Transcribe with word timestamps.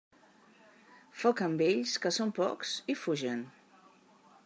Foc 1.25 1.45
amb 1.47 1.63
ells, 1.67 1.95
que 2.07 2.15
són 2.17 2.35
pocs 2.41 2.75
i 2.95 2.97
fugen. 3.05 3.49